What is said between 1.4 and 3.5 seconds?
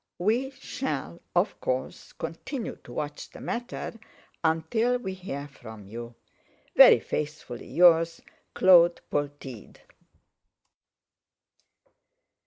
course, continue to watch the